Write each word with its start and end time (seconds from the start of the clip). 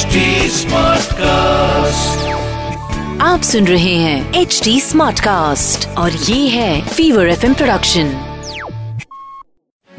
HD 0.00 0.06
cast 1.12 2.28
आप 3.20 3.40
सुन 3.42 3.66
रहे 3.66 3.94
हैं 3.94 4.34
एच 4.34 4.60
डी 4.64 4.80
स्मार्ट 4.80 5.20
कास्ट 5.20 5.88
और 5.88 6.12
ये 6.12 6.48
है 6.48 6.88
फीवर 6.88 7.28
एफ़ 7.28 7.52
प्रोडक्शन 7.52 8.04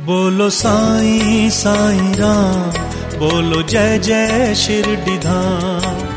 बोलो 0.02 0.50
साई 0.50 1.50
साई 1.50 1.98
राम 1.98 2.72
बोलो 3.20 3.62
जय 3.62 4.00
जय 4.00 4.56
शिरडीधाम 4.56 6.08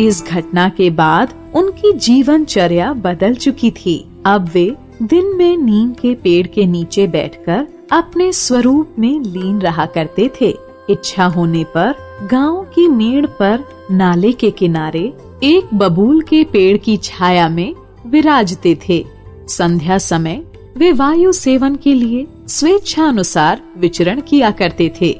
इस 0.00 0.24
घटना 0.28 0.68
के 0.68 0.90
बाद 0.90 1.34
उनकी 1.54 1.92
जीवनचर्या 1.92 2.92
बदल 2.92 3.34
चुकी 3.34 3.70
थी। 3.70 4.22
अब 4.26 4.50
वे 4.54 4.76
दिन 5.02 5.36
में 5.36 5.56
नीम 5.56 5.92
के 5.92 6.14
पेड़ 6.14 6.46
के 6.46 6.66
नीचे 6.66 7.06
बैठकर 7.06 7.66
अपने 7.92 8.32
स्वरूप 8.32 8.94
में 8.98 9.20
लीन 9.20 9.60
रहा 9.60 9.86
करते 9.86 10.30
थे। 10.40 10.65
इच्छा 10.90 11.24
होने 11.26 11.64
पर 11.64 11.94
गाँव 12.32 12.62
की 12.74 12.88
मेड़ 12.88 13.26
पर 13.26 13.64
नाले 13.90 14.32
के 14.32 14.50
किनारे 14.50 15.12
एक 15.42 15.74
बबूल 15.74 16.20
के 16.20 16.42
पेड़ 16.44 16.76
की 16.76 16.96
छाया 16.96 17.48
में 17.48 17.74
विराजते 18.06 18.78
थे। 18.88 19.04
संध्या 19.48 19.98
समय 19.98 20.42
वे 20.76 20.92
वायु 20.92 21.32
सेवन 21.32 21.76
के 21.76 21.94
लिए 21.94 22.26
स्वेच्छानुसार 22.48 23.60
विचरण 23.78 24.20
किया 24.20 24.50
करते 24.50 24.92
थे। 25.00 25.16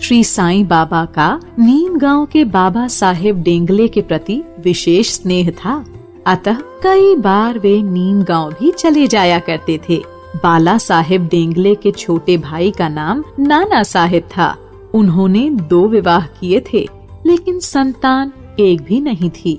श्री 0.00 0.22
साईं 0.24 0.66
बाबा 0.68 1.04
का 1.04 1.40
नीम 1.58 1.98
गाँव 1.98 2.26
के 2.26 2.44
बाबा 2.44 2.86
साहेब 2.88 3.42
डेंगले 3.42 3.88
के 3.88 4.00
प्रति 4.00 4.42
विशेष 4.60 5.10
स्नेह 5.12 5.50
था। 5.50 5.84
अतः 6.26 6.58
कई 6.82 7.14
बार 7.16 7.58
वे 7.58 7.82
नीम 7.82 8.22
गाँव 8.22 8.52
भी 8.52 8.70
चले 8.70 9.06
जाया 9.06 9.38
करते 9.38 9.78
थे। 9.88 10.02
बाला 10.36 10.76
साहेब 10.78 11.28
डेंगले 11.28 11.74
के 11.74 11.90
छोटे 11.90 12.36
भाई 12.36 12.70
का 12.70 12.88
नाम 12.88 13.24
नाना 13.38 13.82
साहेब 13.82 14.22
था। 14.36 14.56
उन्होंने 14.94 15.48
दो 15.50 15.86
विवाह 15.88 16.26
किए 16.40 16.62
थे, 16.72 16.88
लेकिन 17.26 17.58
संतान 17.60 18.32
एक 18.60 18.82
भी 18.82 19.00
नहीं 19.00 19.30
थी। 19.30 19.52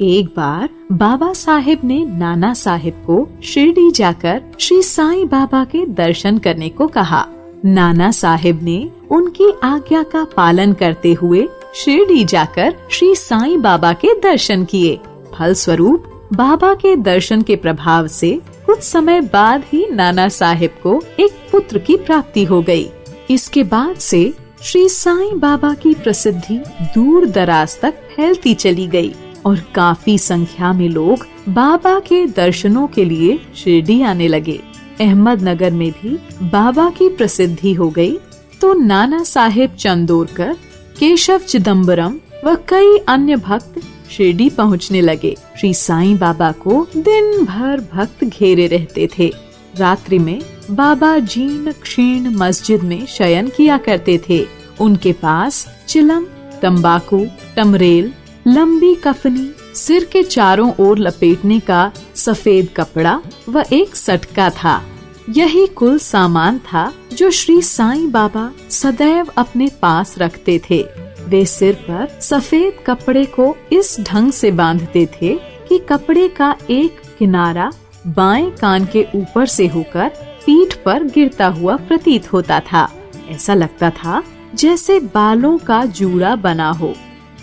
एक 0.00 0.26
बार 0.36 0.68
बाबा 0.92 1.32
साहेब 1.32 1.80
ने 1.84 2.04
नाना 2.06 2.52
साहेब 2.54 3.02
को 3.06 3.26
शिरडी 3.42 3.90
जाकर 3.90 4.42
श्री 4.60 4.82
साईं 4.82 5.28
बाबा 5.28 5.64
के 5.64 5.84
दर्शन 5.86 6.38
करने 6.38 6.68
को 6.68 6.86
कहा। 6.86 7.24
नाना 7.64 8.10
साहेब 8.10 8.62
ने 8.62 8.90
उनकी 9.10 9.50
आज्ञा 9.64 10.02
का 10.02 10.24
पालन 10.36 10.72
करते 10.72 11.12
हुए 11.12 11.46
शिरडी 11.74 12.24
जाकर 12.24 12.74
श्री 12.90 13.14
साईं 13.14 13.60
बाबा 13.62 13.92
के 13.92 14.14
दर्शन 14.20 14.64
किए। 14.64 14.98
फलस्वरूप 15.34 16.04
बाबा 16.32 16.72
के 16.74 16.94
दर्शन 16.96 17.42
के 17.42 17.56
प्रभाव 17.56 18.06
से 18.06 18.30
कुछ 18.66 18.82
समय 18.82 19.20
बाद 19.20 19.64
ही 19.72 19.86
नाना 19.90 20.28
साहेब 20.28 20.70
को 20.82 21.00
एक 21.20 21.32
पुत्र 21.52 21.78
की 21.78 21.96
प्राप्ति 21.96 22.44
हो 22.44 22.60
गई। 22.62 22.88
इसके 23.30 23.62
बाद 23.64 23.96
से 23.96 24.32
श्री 24.62 24.88
साईं 24.88 25.38
बाबा 25.40 25.72
की 25.74 25.92
प्रसिद्धि 25.94 26.56
दूर 26.94 27.26
दराज 27.26 27.78
तक 27.80 28.00
फैलती 28.14 28.54
चली 28.54 28.86
गई 28.86 29.12
और 29.46 29.60
काफ़ी 29.74 30.16
संख्या 30.18 30.72
में 30.72 30.88
लोग 30.88 31.26
बाबा 31.48 31.98
के 32.00 32.26
दर्शनों 32.26 32.86
के 32.86 33.04
लिए 33.04 33.38
शिरडी 33.56 34.00
आने 34.02 34.28
लगे। 34.28 34.58
अहमदनगर 35.00 35.70
में 35.70 35.90
भी 35.92 36.16
बाबा 36.42 36.88
की 36.90 37.08
प्रसिद्धि 37.08 37.72
हो 37.72 37.88
गई 37.90 38.18
तो 38.60 38.72
नाना 38.74 39.22
साहेब 39.24 39.74
चंदोरकर, 39.74 40.52
केशव 40.98 41.38
चिदम्बरम 41.38 42.18
व 42.44 42.56
कई 42.68 42.98
अन्य 43.08 43.36
भक्त 43.38 43.80
शिरडी 44.10 44.50
पहुँचने 44.50 45.00
लगे। 45.00 45.34
श्री 45.60 45.74
साईं 45.76 46.18
बाबा 46.18 46.52
को 46.58 46.86
दिन 46.96 47.44
भर 47.44 47.88
भक्त 47.92 48.24
घेरे 48.24 48.66
रहते 48.66 49.08
थे। 49.18 49.32
रात्रि 49.76 50.18
में 50.18 50.40
बाबा 50.70 51.18
जीर्ण 51.18 51.72
क्षीण 51.72 52.28
मस्जिद 52.30 52.82
में 52.82 53.06
शयन 53.06 53.48
किया 53.48 53.78
करते 53.78 54.20
थे। 54.28 54.46
उनके 54.80 55.12
पास 55.12 55.66
चिलम, 55.88 56.24
तंबाकू, 56.62 57.26
टमरेल, 57.56 58.12
लंबी 58.46 58.94
कफनी, 58.94 59.50
सिर 59.74 60.04
के 60.04 60.22
चारों 60.22 60.72
ओर 60.80 60.98
लपेटने 60.98 61.60
का 61.60 61.92
सफ़ेद 62.14 62.68
कपड़ा 62.76 63.20
व 63.48 63.64
एक 63.72 63.96
सटका 63.96 64.50
था। 64.50 64.82
यही 65.28 65.66
कुल 65.66 65.98
सामान 65.98 66.58
था 66.58 66.92
जो 67.12 67.30
श्री 67.30 67.62
साईं 67.62 68.10
बाबा 68.10 68.50
सदैव 68.70 69.26
अपने 69.36 69.70
पास 69.82 70.14
रखते 70.18 70.60
थे। 70.70 70.84
वे 71.28 71.44
सिर 71.44 71.74
पर 71.74 72.20
सफ़ेद 72.20 72.72
कपड़े 72.86 73.24
को 73.24 73.56
इस 73.72 74.00
ढंग 74.00 74.32
से 74.32 74.50
बांधते 74.50 75.06
थे 75.06 75.34
कि 75.68 75.78
कपड़े 75.78 76.28
का 76.28 76.56
एक 76.70 77.00
किनारा 77.18 77.70
बाएँ 78.08 78.50
कान 78.50 78.84
के 78.84 79.06
ऊपर 79.14 79.46
से 79.46 79.66
होकर 79.66 80.08
पीठ 80.46 80.74
पर 80.74 81.02
गिरता 81.02 81.46
हुआ 81.46 81.76
प्रतीत 81.76 82.32
होता 82.32 82.60
था। 82.60 82.88
ऐसा 83.28 83.54
लगता 83.54 83.90
था 83.90 84.22
जैसे 84.54 85.00
बालों 85.00 85.58
का 85.58 85.84
जूड़ा 85.84 86.36
बना 86.36 86.70
हो। 86.70 86.94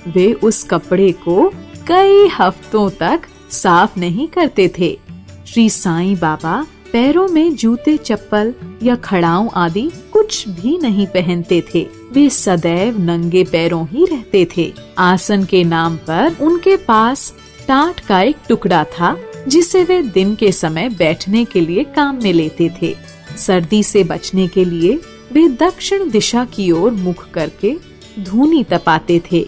वे 0.08 0.34
उस 0.34 0.64
कपड़े 0.64 1.12
को 1.12 1.52
कई 1.88 2.28
हफ्तों 2.28 2.90
तक 2.90 3.22
साफ़ 3.52 4.00
नहीं 4.00 4.28
करते 4.28 4.72
थे। 4.80 5.00
श्री 5.48 5.70
साईं 5.70 6.16
बाबा 6.16 6.66
पैरों 6.94 7.28
में 7.28 7.56
जूते, 7.56 7.98
चप्पल 7.98 8.54
या 8.84 8.96
खड़ाऊ 8.96 9.50
आदि 9.50 9.92
कुछ 10.14 10.48
भी 10.50 10.78
नहीं 10.78 11.08
पहनते 11.08 11.64
थे। 11.74 11.88
वे 12.14 12.30
सदैव 12.30 13.00
नंगे 13.00 13.44
पैरों 13.44 13.88
ही 13.88 14.06
रहते 14.06 14.48
थे। 14.58 14.74
आसन 14.98 15.44
के 15.44 15.64
नाम 15.64 15.98
पर 15.98 16.36
उनके 16.42 16.78
पास 16.78 17.34
टाट 17.68 18.00
का 18.00 18.22
एक 18.22 18.38
टुकड़ा 18.50 18.84
था। 18.84 19.18
जिसे 19.48 19.84
वे 19.84 20.02
दिन 20.02 20.36
के 20.36 20.52
समय 20.52 20.90
बैठने 20.90 21.46
के 21.46 21.62
लिए 21.62 21.84
काम 21.84 22.20
में 22.24 22.34
लेते 22.34 22.70
थे। 22.82 22.96
सर्दी 23.38 23.84
से 23.84 24.04
बचने 24.04 24.48
के 24.48 24.66
लिए 24.66 25.00
वे 25.34 25.48
दक्षिण 25.48 26.10
दिशा 26.10 26.46
की 26.46 26.72
ओर 26.72 26.92
मुख 26.92 27.30
करके 27.32 27.76
धूनी 28.20 28.64
तपाते 28.64 29.22
थे। 29.32 29.46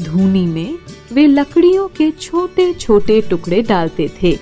धूनी 0.00 0.46
में 0.46 0.78
वे 1.12 1.26
लकड़ियों 1.26 1.88
के 1.88 2.10
छोटे 2.10 2.72
छोटे 2.72 3.20
टुकड़े 3.20 3.62
डालते 3.62 4.10
थे। 4.22 4.38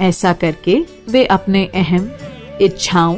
ऐसा 0.00 0.32
करके 0.32 0.84
वे 1.10 1.24
अपने 1.24 1.64
अहम, 1.66 2.10
इच्छाओं 2.60 3.16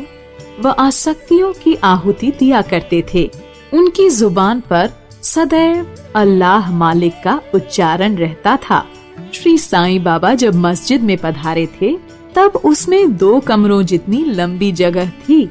व 0.61 0.69
आसक्तियों 0.69 1.53
की 1.53 1.75
आहुति 1.75 2.31
दिया 2.31 2.63
करते 2.63 3.05
थे। 3.15 3.31
उनकी 3.75 4.09
ज़ुबान 4.11 4.61
पर 4.61 4.91
सदैव 5.23 5.95
अल्लाह 6.17 6.71
मालिक 6.71 7.15
का 7.25 7.41
उच्चारण 7.55 8.17
रहता 8.17 8.57
था। 8.57 8.87
श्री 9.35 9.59
साईं 9.59 10.03
बाबा 10.03 10.35
जब 10.35 10.55
मस्जिद 10.55 11.03
में 11.03 11.17
पधारे 11.17 11.67
थे, 11.67 11.97
तब 12.35 12.53
उसमें 12.65 13.17
दो 13.17 13.41
कमरों 13.41 13.83
जितनी 13.83 14.25
लंबी 14.25 14.73
जगह 14.73 15.09
थी, 15.09 15.51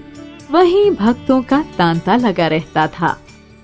वहीं 0.51 0.91
भक्तों 0.91 1.41
का 1.41 1.65
तांता 1.77 2.15
लगा 2.15 2.47
रहता 2.47 2.87
था। 2.87 3.19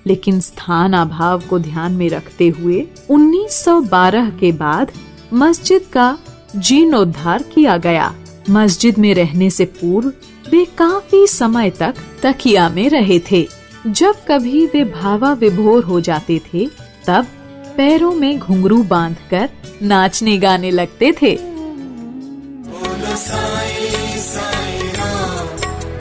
लेकिन 0.06 0.40
स्थान 0.40 0.92
अभाव 0.92 1.40
को 1.40 1.58
ध्यान 1.58 1.92
में 1.92 2.10
रखते 2.10 2.48
हुए 2.48 2.86
1912 3.10 4.30
के 4.30 4.52
बाद 4.52 4.92
मस्जिद 5.32 5.82
का 5.92 6.18
जीर्णोद्धार 6.56 7.42
किया 7.42 7.76
गया। 7.76 8.14
मस्जिद 8.50 8.98
में 8.98 9.14
रहने 9.14 9.50
से 9.50 9.64
पूर्व 9.64 10.12
वे 10.50 10.64
काफ़ी 10.64 11.26
समय 11.26 11.70
तक 11.70 11.94
तकिया 12.22 12.68
में 12.68 12.90
रहे 12.90 13.20
थे। 13.30 13.48
जब 13.86 14.14
कभी 14.28 14.66
वे 14.66 14.84
भावा 14.84 15.32
विभोर 15.32 15.84
हो 15.84 16.00
जाते 16.00 16.40
थे, 16.54 16.68
तब 17.06 17.26
पैरों 17.76 18.12
में 18.14 18.38
घुंघरू 18.38 18.82
बांधकर 18.90 19.48
नाचने 19.82 20.36
गाने 20.38 20.70
लगते 20.70 21.12
थे 21.22 21.34
बोलो 22.68 23.16
साईं 23.16 24.16
साईं 24.20 24.92
राम 24.94 25.56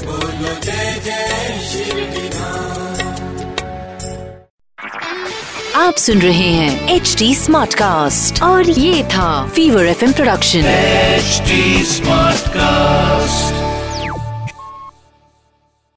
बोलो 0.06 0.54
जय 0.64 1.02
जय 1.06 1.60
शिरडीधाम 1.70 3.04
आप 5.76 5.96
सुन 5.98 6.22
रहे 6.22 6.50
हैं 6.54 6.96
एच 6.96 7.16
डी 7.20 7.34
स्मार्ट 7.36 7.74
कास्ट 7.76 8.42
और 8.44 8.70
ये 8.70 9.04
था 9.14 9.30
fever 9.56 9.86
F 9.88 10.06
production 10.14 10.72
smart 11.34 12.46
Smartcast. 12.46 13.65